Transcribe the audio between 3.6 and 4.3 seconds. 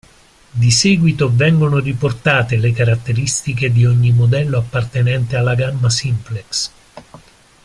di ogni